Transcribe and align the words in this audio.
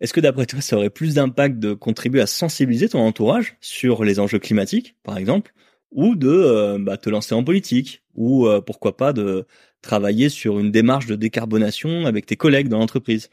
Est-ce 0.00 0.12
que 0.12 0.20
d'après 0.20 0.46
toi, 0.46 0.60
ça 0.60 0.76
aurait 0.76 0.90
plus 0.90 1.14
d'impact 1.14 1.58
de 1.58 1.74
contribuer 1.74 2.20
à 2.20 2.26
sensibiliser 2.26 2.88
ton 2.88 3.00
entourage 3.00 3.56
sur 3.60 4.04
les 4.04 4.20
enjeux 4.20 4.38
climatiques, 4.38 4.96
par 5.02 5.18
exemple, 5.18 5.52
ou 5.90 6.14
de 6.14 6.28
euh, 6.28 6.78
bah, 6.78 6.96
te 6.96 7.10
lancer 7.10 7.34
en 7.34 7.42
politique, 7.42 8.02
ou 8.14 8.46
euh, 8.46 8.60
pourquoi 8.60 8.96
pas 8.96 9.12
de 9.12 9.46
travailler 9.82 10.28
sur 10.28 10.58
une 10.58 10.70
démarche 10.70 11.06
de 11.06 11.16
décarbonation 11.16 12.06
avec 12.06 12.26
tes 12.26 12.36
collègues 12.36 12.68
dans 12.68 12.78
l'entreprise? 12.78 13.30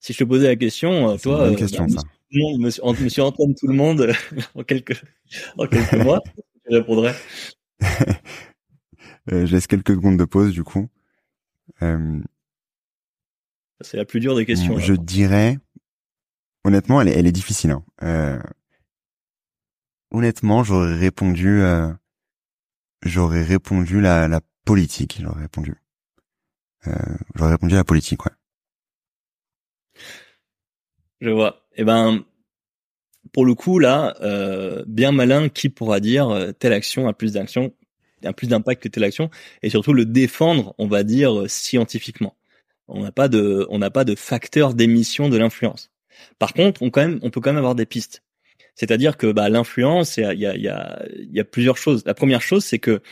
Si 0.00 0.12
je 0.12 0.18
te 0.18 0.24
posais 0.24 0.46
la 0.48 0.56
question, 0.56 1.10
euh, 1.10 1.16
toi, 1.16 1.48
une 1.48 1.56
question, 1.56 1.86
bah, 1.86 2.00
ça. 2.00 2.02
monsieur, 2.58 2.82
monsieur, 3.00 3.22
Antoine, 3.22 3.54
tout 3.54 3.68
le 3.68 3.74
monde, 3.74 4.12
en 4.54 4.62
quelques 4.64 5.00
en 5.56 5.66
quelques 5.66 5.94
mois, 5.94 6.22
tu 6.68 6.74
répondrais 6.74 7.14
Je 9.30 9.52
laisse 9.52 9.66
quelques 9.66 9.92
secondes 9.92 10.18
de 10.18 10.24
pause 10.24 10.52
du 10.52 10.64
coup. 10.64 10.88
Euh, 11.82 12.20
c'est 13.80 13.96
la 13.96 14.04
plus 14.04 14.20
dure 14.20 14.36
des 14.36 14.46
questions. 14.46 14.78
Je 14.78 14.94
dirais, 14.94 15.58
honnêtement, 16.64 17.00
elle 17.00 17.08
est, 17.08 17.18
elle 17.18 17.26
est 17.26 17.32
difficile. 17.32 17.70
Hein. 17.70 17.84
Euh, 18.02 18.40
honnêtement, 20.10 20.64
j'aurais 20.64 20.96
répondu, 20.96 21.60
euh, 21.60 21.92
j'aurais 23.02 23.42
répondu 23.42 24.00
la, 24.00 24.28
la 24.28 24.40
politique. 24.64 25.18
J'aurais 25.20 25.42
répondu. 25.42 25.74
Euh, 26.86 26.92
j'aurais 27.34 27.52
répondu 27.52 27.74
la 27.74 27.84
politique, 27.84 28.24
ouais. 28.24 28.32
Je 31.20 31.30
vois. 31.30 31.66
Eh 31.76 31.84
ben, 31.84 32.24
pour 33.32 33.44
le 33.44 33.54
coup, 33.54 33.80
là, 33.80 34.16
euh, 34.20 34.84
bien 34.86 35.12
malin, 35.12 35.48
qui 35.48 35.68
pourra 35.68 36.00
dire 36.00 36.28
euh, 36.30 36.52
telle 36.52 36.72
action 36.72 37.08
a 37.08 37.12
plus 37.12 37.32
d'action, 37.32 37.74
a 38.24 38.32
plus 38.32 38.46
d'impact 38.46 38.82
que 38.82 38.88
telle 38.88 39.04
action, 39.04 39.28
et 39.62 39.70
surtout 39.70 39.92
le 39.92 40.04
défendre, 40.04 40.74
on 40.78 40.86
va 40.86 41.02
dire 41.02 41.50
scientifiquement. 41.50 42.37
On 42.88 43.02
n'a 43.02 43.12
pas 43.12 43.28
de, 43.28 43.66
on 43.70 43.78
n'a 43.78 43.90
pas 43.90 44.04
de 44.04 44.14
facteur 44.14 44.74
d'émission 44.74 45.28
de 45.28 45.36
l'influence. 45.36 45.90
Par 46.38 46.52
contre, 46.52 46.82
on 46.82 46.90
quand 46.90 47.02
même, 47.02 47.18
on 47.22 47.30
peut 47.30 47.40
quand 47.40 47.50
même 47.50 47.58
avoir 47.58 47.74
des 47.74 47.86
pistes. 47.86 48.22
C'est-à-dire 48.74 49.16
que 49.16 49.32
bah, 49.32 49.48
l'influence, 49.48 50.16
il 50.16 50.22
y 50.22 50.24
a, 50.24 50.34
y, 50.34 50.68
a, 50.68 51.02
y 51.16 51.40
a 51.40 51.44
plusieurs 51.44 51.76
choses. 51.76 52.04
La 52.06 52.14
première 52.14 52.42
chose, 52.42 52.64
c'est 52.64 52.78
que 52.78 53.02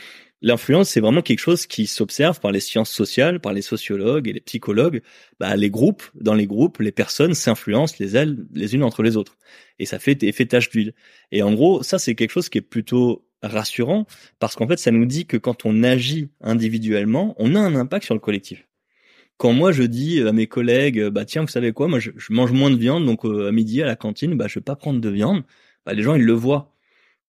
l'influence, 0.41 0.89
c'est 0.89 0.99
vraiment 0.99 1.21
quelque 1.21 1.39
chose 1.39 1.65
qui 1.65 1.87
s'observe 1.87 2.39
par 2.39 2.51
les 2.51 2.59
sciences 2.59 2.91
sociales, 2.91 3.39
par 3.39 3.53
les 3.53 3.61
sociologues 3.61 4.27
et 4.27 4.33
les 4.33 4.41
psychologues. 4.41 5.01
Bah, 5.39 5.55
les 5.55 5.69
groupes, 5.69 6.03
dans 6.15 6.33
les 6.33 6.47
groupes, 6.47 6.79
les 6.79 6.91
personnes 6.91 7.33
s'influencent 7.33 7.95
les 7.99 8.25
les 8.53 8.75
unes 8.75 8.83
entre 8.83 9.03
les 9.03 9.17
autres, 9.17 9.37
et 9.79 9.85
ça 9.85 9.99
fait 9.99 10.21
effet 10.23 10.45
tache 10.45 10.69
d'huile. 10.69 10.93
Et 11.31 11.43
en 11.43 11.53
gros, 11.53 11.83
ça 11.83 11.99
c'est 11.99 12.15
quelque 12.15 12.31
chose 12.31 12.49
qui 12.49 12.59
est 12.59 12.61
plutôt 12.61 13.27
rassurant 13.43 14.07
parce 14.39 14.55
qu'en 14.55 14.67
fait, 14.67 14.77
ça 14.77 14.91
nous 14.91 15.05
dit 15.05 15.25
que 15.25 15.37
quand 15.37 15.65
on 15.65 15.83
agit 15.83 16.29
individuellement, 16.41 17.35
on 17.37 17.55
a 17.55 17.59
un 17.59 17.75
impact 17.75 18.05
sur 18.05 18.15
le 18.15 18.19
collectif 18.19 18.66
quand 19.37 19.53
moi 19.53 19.71
je 19.71 19.83
dis 19.83 20.21
à 20.21 20.31
mes 20.33 20.47
collègues, 20.47 21.07
bah 21.07 21.25
tiens, 21.25 21.43
vous 21.43 21.47
savez 21.47 21.71
quoi, 21.71 21.87
moi 21.87 21.99
je, 21.99 22.11
mange 22.29 22.51
moins 22.51 22.71
de 22.71 22.77
viande, 22.77 23.05
donc 23.05 23.25
euh, 23.25 23.47
à 23.49 23.51
midi 23.51 23.81
à 23.81 23.85
la 23.85 23.95
cantine, 23.95 24.35
bah 24.35 24.47
je 24.47 24.55
vais 24.55 24.63
pas 24.63 24.75
prendre 24.75 24.99
de 24.99 25.09
viande. 25.09 25.43
Bah, 25.85 25.93
les 25.93 26.03
gens 26.03 26.15
ils 26.15 26.23
le 26.23 26.33
voient. 26.33 26.73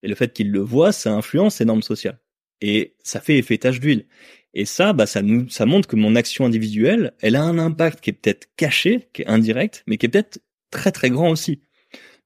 Et 0.02 0.08
le 0.08 0.14
fait 0.14 0.32
qu'ils 0.32 0.50
le 0.50 0.60
voient, 0.60 0.92
ça 0.92 1.12
influence 1.12 1.58
les 1.60 1.66
normes 1.66 1.82
sociales. 1.82 2.18
Et 2.60 2.96
ça 3.02 3.20
fait 3.20 3.38
effet 3.38 3.58
tache 3.58 3.80
d'huile. 3.80 4.06
Et 4.54 4.64
ça, 4.64 4.92
bah 4.92 5.06
ça 5.06 5.22
nous, 5.22 5.48
ça 5.50 5.66
montre 5.66 5.88
que 5.88 5.96
mon 5.96 6.16
action 6.16 6.46
individuelle, 6.46 7.12
elle 7.20 7.36
a 7.36 7.42
un 7.42 7.58
impact 7.58 8.00
qui 8.00 8.10
est 8.10 8.14
peut-être 8.14 8.48
caché, 8.56 9.08
qui 9.12 9.22
est 9.22 9.28
indirect, 9.28 9.84
mais 9.86 9.98
qui 9.98 10.06
est 10.06 10.08
peut-être 10.08 10.40
très 10.70 10.92
très 10.92 11.10
grand 11.10 11.30
aussi. 11.30 11.60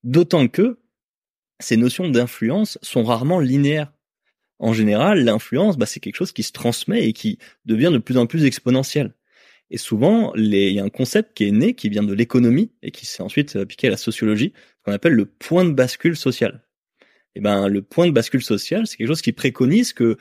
D'autant 0.05 0.49
que 0.49 0.79
ces 1.61 1.77
notions 1.77 2.09
d'influence 2.09 2.79
sont 2.83 3.05
rarement 3.05 3.41
linéaires. 3.41 3.93
En 4.59 4.73
général, 4.73 5.25
l'influence, 5.25 5.77
bah, 5.77 5.87
c'est 5.87 6.01
quelque 6.01 6.17
chose 6.17 6.33
qui 6.33 6.43
se 6.45 6.53
transmet 6.53 7.09
et 7.09 7.13
qui 7.13 7.39
devient 7.65 7.91
de 7.93 7.99
plus 7.99 8.17
en 8.17 8.27
plus 8.27 8.45
exponentiel. 8.45 9.15
Et 9.73 9.79
souvent, 9.79 10.35
il 10.35 10.55
y 10.55 10.79
a 10.79 10.85
un 10.85 10.91
concept 10.91 11.35
qui 11.35 11.49
est 11.49 11.51
né, 11.51 11.73
qui 11.73 11.89
vient 11.89 12.03
de 12.03 12.13
l'économie 12.13 12.71
et 12.83 12.91
qui 12.91 13.07
s'est 13.07 13.23
ensuite 13.23 13.57
appliqué 13.57 13.87
à 13.87 13.91
la 13.91 13.97
sociologie, 13.97 14.53
ce 14.55 14.85
qu'on 14.85 14.93
appelle 14.93 15.15
le 15.15 15.25
point 15.25 15.65
de 15.65 15.73
bascule 15.73 16.15
social. 16.15 16.63
Eh 17.35 17.41
ben, 17.41 17.69
le 17.69 17.81
point 17.81 18.07
de 18.07 18.11
bascule 18.11 18.43
social, 18.43 18.87
c'est 18.87 18.99
quelque 18.99 19.09
chose 19.09 19.23
qui 19.23 19.33
préconise 19.33 19.95
que 19.95 20.19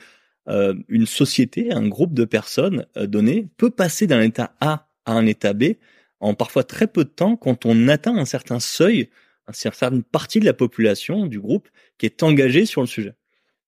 euh, 0.48 0.72
une 0.88 1.04
société, 1.04 1.70
un 1.70 1.86
groupe 1.86 2.14
de 2.14 2.24
personnes 2.24 2.86
euh, 2.96 3.42
peut 3.58 3.68
passer 3.68 4.06
d'un 4.06 4.22
état 4.22 4.54
A 4.62 4.88
à 5.04 5.12
un 5.12 5.26
état 5.26 5.52
B 5.52 5.74
en 6.20 6.32
parfois 6.32 6.64
très 6.64 6.86
peu 6.86 7.04
de 7.04 7.10
temps 7.10 7.36
quand 7.36 7.66
on 7.66 7.88
atteint 7.88 8.16
un 8.16 8.24
certain 8.24 8.58
seuil, 8.58 9.10
une 9.48 9.54
certaine 9.54 10.02
partie 10.02 10.40
de 10.40 10.46
la 10.46 10.54
population 10.54 11.26
du 11.26 11.38
groupe 11.38 11.68
qui 11.98 12.06
est 12.06 12.22
engagée 12.22 12.64
sur 12.64 12.80
le 12.80 12.86
sujet 12.86 13.14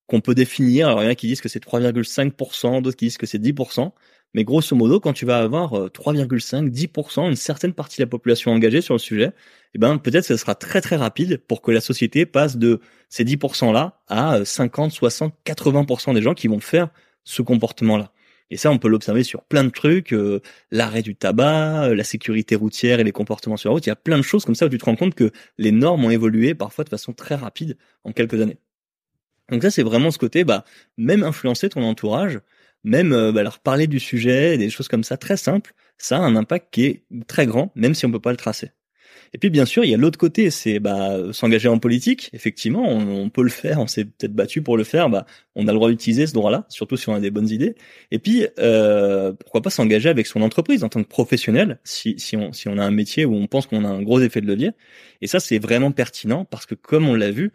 qu'on 0.06 0.20
peut 0.20 0.34
définir. 0.34 0.88
Alors, 0.88 1.02
il 1.02 1.04
y 1.04 1.08
en 1.08 1.10
a 1.10 1.14
qui 1.14 1.26
disent 1.26 1.40
que 1.40 1.48
c'est 1.48 1.64
3,5%, 1.64 2.82
d'autres 2.82 2.96
qui 2.96 3.06
disent 3.06 3.18
que 3.18 3.26
c'est 3.26 3.38
10%. 3.38 3.92
Mais 4.34 4.44
grosso 4.44 4.74
modo, 4.76 5.00
quand 5.00 5.12
tu 5.12 5.24
vas 5.24 5.38
avoir 5.38 5.72
3,5, 5.90 6.66
euh, 6.66 6.70
10%, 6.70 7.28
une 7.30 7.36
certaine 7.36 7.72
partie 7.72 7.98
de 7.98 8.02
la 8.02 8.08
population 8.08 8.52
engagée 8.52 8.80
sur 8.80 8.94
le 8.94 8.98
sujet, 8.98 9.30
eh 9.74 9.78
ben 9.78 9.96
peut-être 9.98 10.24
ce 10.24 10.36
sera 10.36 10.54
très 10.54 10.80
très 10.80 10.96
rapide 10.96 11.38
pour 11.38 11.62
que 11.62 11.70
la 11.70 11.80
société 11.80 12.26
passe 12.26 12.56
de 12.56 12.80
ces 13.08 13.24
10%-là 13.24 14.00
à 14.08 14.44
50, 14.44 14.92
60, 14.92 15.34
80% 15.46 16.14
des 16.14 16.22
gens 16.22 16.34
qui 16.34 16.48
vont 16.48 16.60
faire 16.60 16.88
ce 17.22 17.42
comportement-là. 17.42 18.10
Et 18.50 18.56
ça, 18.56 18.70
on 18.70 18.78
peut 18.78 18.88
l'observer 18.88 19.24
sur 19.24 19.42
plein 19.42 19.64
de 19.64 19.70
trucs, 19.70 20.12
euh, 20.12 20.40
l'arrêt 20.70 21.02
du 21.02 21.16
tabac, 21.16 21.86
euh, 21.86 21.94
la 21.94 22.04
sécurité 22.04 22.56
routière 22.56 23.00
et 23.00 23.04
les 23.04 23.12
comportements 23.12 23.56
sur 23.56 23.70
la 23.70 23.74
route. 23.74 23.86
Il 23.86 23.88
y 23.88 23.92
a 23.92 23.96
plein 23.96 24.18
de 24.18 24.22
choses 24.22 24.44
comme 24.44 24.54
ça 24.54 24.66
où 24.66 24.68
tu 24.68 24.78
te 24.78 24.84
rends 24.84 24.96
compte 24.96 25.14
que 25.14 25.30
les 25.58 25.72
normes 25.72 26.04
ont 26.04 26.10
évolué 26.10 26.54
parfois 26.54 26.84
de 26.84 26.90
façon 26.90 27.12
très 27.12 27.36
rapide 27.36 27.76
en 28.04 28.12
quelques 28.12 28.40
années. 28.40 28.58
Donc 29.50 29.62
ça, 29.62 29.70
c'est 29.70 29.82
vraiment 29.82 30.10
ce 30.10 30.18
côté, 30.18 30.44
bah, 30.44 30.64
même 30.96 31.22
influencer 31.22 31.68
ton 31.68 31.82
entourage, 31.82 32.40
même 32.84 33.12
euh, 33.12 33.32
bah, 33.32 33.42
leur 33.42 33.58
parler 33.58 33.86
du 33.86 34.00
sujet, 34.00 34.58
des 34.58 34.70
choses 34.70 34.88
comme 34.88 35.04
ça 35.04 35.16
très 35.16 35.36
simples, 35.36 35.74
ça 35.98 36.18
a 36.18 36.20
un 36.20 36.36
impact 36.36 36.68
qui 36.72 36.84
est 36.84 37.04
très 37.26 37.46
grand, 37.46 37.72
même 37.74 37.94
si 37.94 38.06
on 38.06 38.10
peut 38.10 38.20
pas 38.20 38.30
le 38.30 38.36
tracer. 38.36 38.70
Et 39.32 39.38
puis 39.38 39.50
bien 39.50 39.64
sûr, 39.64 39.84
il 39.84 39.90
y 39.90 39.94
a 39.94 39.96
l'autre 39.96 40.18
côté, 40.18 40.50
c'est 40.50 40.78
bah, 40.78 41.18
s'engager 41.32 41.68
en 41.68 41.78
politique. 41.78 42.30
Effectivement, 42.32 42.88
on, 42.88 43.28
peut 43.30 43.42
le 43.42 43.50
faire, 43.50 43.80
on 43.80 43.88
s'est 43.88 44.04
peut-être 44.04 44.32
battu 44.32 44.62
pour 44.62 44.76
le 44.76 44.84
faire. 44.84 45.10
Bah, 45.10 45.26
on 45.56 45.66
a 45.66 45.72
le 45.72 45.76
droit 45.76 45.90
d'utiliser 45.90 46.28
ce 46.28 46.34
droit-là, 46.34 46.66
surtout 46.68 46.96
si 46.96 47.08
on 47.08 47.14
a 47.14 47.20
des 47.20 47.32
bonnes 47.32 47.48
idées. 47.48 47.74
Et 48.12 48.20
puis, 48.20 48.46
euh, 48.60 49.32
pourquoi 49.32 49.60
pas 49.60 49.70
s'engager 49.70 50.08
avec 50.08 50.28
son 50.28 50.40
entreprise 50.40 50.84
en 50.84 50.88
tant 50.88 51.02
que 51.02 51.08
professionnel, 51.08 51.80
si, 51.82 52.14
si, 52.18 52.36
on, 52.36 52.52
si 52.52 52.68
on 52.68 52.78
a 52.78 52.84
un 52.84 52.92
métier 52.92 53.24
où 53.24 53.34
on 53.34 53.48
pense 53.48 53.66
qu'on 53.66 53.84
a 53.84 53.88
un 53.88 54.02
gros 54.02 54.20
effet 54.20 54.40
de 54.40 54.46
levier. 54.46 54.70
Et 55.20 55.26
ça, 55.26 55.40
c'est 55.40 55.58
vraiment 55.58 55.90
pertinent 55.90 56.44
parce 56.44 56.64
que 56.64 56.76
comme 56.76 57.08
on 57.08 57.16
l'a 57.16 57.32
vu, 57.32 57.50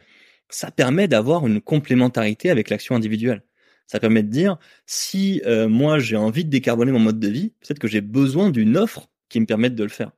ça 0.50 0.72
permet 0.72 1.08
d'avoir 1.08 1.48
une 1.48 1.62
complémentarité 1.62 2.50
avec 2.50 2.70
l'action 2.70 2.96
individuelle. 2.96 3.44
Ça 3.90 4.00
permet 4.00 4.22
de 4.22 4.30
dire, 4.30 4.58
si 4.86 5.42
euh, 5.48 5.68
moi 5.68 5.98
j'ai 5.98 6.16
envie 6.16 6.46
de 6.46 6.50
décarboner 6.52 6.92
mon 6.92 7.00
mode 7.00 7.20
de 7.20 7.28
vie, 7.28 7.54
peut-être 7.60 7.80
que 7.80 7.88
j'ai 7.88 8.02
besoin 8.02 8.52
d'une 8.52 8.78
offre 8.78 9.10
qui 9.30 9.40
me 9.40 9.48
permette 9.48 9.74
de 9.74 9.82
le 9.82 9.90
faire. 9.90 10.12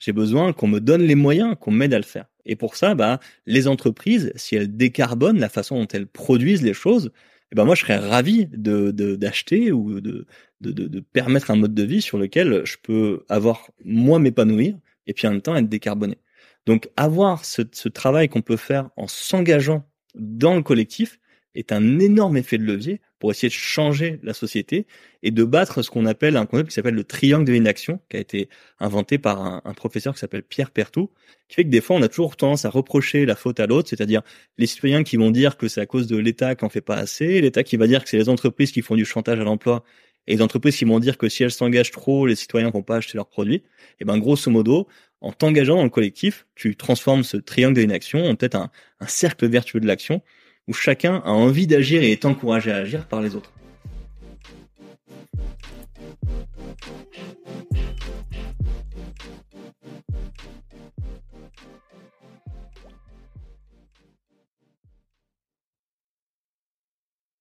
J'ai 0.00 0.12
besoin 0.12 0.52
qu'on 0.52 0.66
me 0.66 0.80
donne 0.80 1.02
les 1.02 1.14
moyens, 1.14 1.54
qu'on 1.60 1.70
m'aide 1.70 1.94
à 1.94 1.98
le 1.98 2.04
faire. 2.04 2.26
Et 2.44 2.56
pour 2.56 2.74
ça, 2.74 2.96
bah, 2.96 3.20
les 3.46 3.68
entreprises, 3.68 4.32
si 4.34 4.56
elles 4.56 4.76
décarbonent 4.76 5.38
la 5.38 5.48
façon 5.48 5.78
dont 5.78 5.86
elles 5.92 6.08
produisent 6.08 6.62
les 6.62 6.74
choses, 6.74 7.12
eh 7.52 7.54
ben 7.54 7.64
moi 7.64 7.76
je 7.76 7.82
serais 7.82 7.98
ravi 7.98 8.48
de 8.50 8.90
d'acheter 8.90 9.70
ou 9.70 10.00
de, 10.00 10.26
de, 10.60 11.00
permettre 11.00 11.52
un 11.52 11.56
mode 11.56 11.74
de 11.74 11.82
vie 11.84 12.02
sur 12.02 12.18
lequel 12.18 12.62
je 12.64 12.76
peux 12.82 13.24
avoir 13.28 13.70
moi 13.84 14.18
m'épanouir 14.18 14.76
et 15.06 15.12
puis 15.12 15.28
en 15.28 15.32
même 15.32 15.42
temps 15.42 15.54
être 15.54 15.68
décarboné. 15.68 16.18
Donc 16.66 16.88
avoir 16.96 17.44
ce 17.44 17.88
travail 17.88 18.28
qu'on 18.28 18.42
peut 18.42 18.56
faire 18.56 18.90
en 18.96 19.06
s'engageant 19.06 19.86
dans 20.16 20.56
le 20.56 20.62
collectif 20.62 21.20
est 21.54 21.72
un 21.72 21.98
énorme 21.98 22.36
effet 22.36 22.58
de 22.58 22.64
levier 22.64 23.00
pour 23.18 23.30
essayer 23.30 23.48
de 23.48 23.54
changer 23.54 24.18
la 24.22 24.34
société 24.34 24.86
et 25.22 25.30
de 25.30 25.44
battre 25.44 25.82
ce 25.82 25.90
qu'on 25.90 26.06
appelle 26.06 26.36
un 26.36 26.46
concept 26.46 26.70
qui 26.70 26.74
s'appelle 26.74 26.94
le 26.94 27.04
triangle 27.04 27.44
de 27.44 27.52
l'inaction, 27.52 28.00
qui 28.08 28.16
a 28.16 28.20
été 28.20 28.48
inventé 28.80 29.18
par 29.18 29.40
un, 29.40 29.74
professeur 29.74 30.14
qui 30.14 30.20
s'appelle 30.20 30.42
Pierre 30.42 30.70
Pertou, 30.70 31.10
qui 31.48 31.56
fait 31.56 31.64
que 31.64 31.68
des 31.68 31.80
fois 31.80 31.96
on 31.96 32.02
a 32.02 32.08
toujours 32.08 32.36
tendance 32.36 32.64
à 32.64 32.70
reprocher 32.70 33.24
la 33.26 33.36
faute 33.36 33.60
à 33.60 33.66
l'autre, 33.66 33.88
c'est-à-dire 33.88 34.22
les 34.58 34.66
citoyens 34.66 35.04
qui 35.04 35.16
vont 35.16 35.30
dire 35.30 35.56
que 35.56 35.68
c'est 35.68 35.80
à 35.80 35.86
cause 35.86 36.06
de 36.06 36.16
l'État 36.16 36.54
qui 36.54 36.64
en 36.64 36.68
fait 36.68 36.80
pas 36.80 36.96
assez, 36.96 37.40
l'État 37.40 37.62
qui 37.62 37.76
va 37.76 37.86
dire 37.86 38.02
que 38.02 38.10
c'est 38.10 38.18
les 38.18 38.28
entreprises 38.28 38.72
qui 38.72 38.82
font 38.82 38.96
du 38.96 39.04
chantage 39.04 39.38
à 39.38 39.44
l'emploi, 39.44 39.84
et 40.26 40.36
les 40.36 40.42
entreprises 40.42 40.76
qui 40.76 40.84
vont 40.84 41.00
dire 41.00 41.18
que 41.18 41.28
si 41.28 41.42
elles 41.42 41.50
s'engagent 41.50 41.90
trop, 41.90 42.26
les 42.26 42.36
citoyens 42.36 42.70
vont 42.70 42.82
pas 42.82 42.96
acheter 42.96 43.18
leurs 43.18 43.28
produits. 43.28 43.64
Et 44.00 44.04
ben 44.04 44.18
grosso 44.18 44.50
modo, 44.50 44.86
en 45.20 45.32
t'engageant 45.32 45.76
dans 45.76 45.82
le 45.82 45.90
collectif, 45.90 46.46
tu 46.54 46.76
transformes 46.76 47.24
ce 47.24 47.36
triangle 47.36 47.74
de 47.74 47.80
l'inaction 47.80 48.24
en 48.24 48.36
peut-être 48.36 48.56
un 48.56 48.70
cercle 49.06 49.48
vertueux 49.48 49.80
de 49.80 49.86
l'action 49.86 50.22
où 50.68 50.72
chacun 50.72 51.22
a 51.24 51.30
envie 51.30 51.66
d'agir 51.66 52.02
et 52.02 52.12
est 52.12 52.24
encouragé 52.24 52.70
à 52.72 52.76
agir 52.76 53.06
par 53.06 53.20
les 53.20 53.34
autres. 53.34 53.52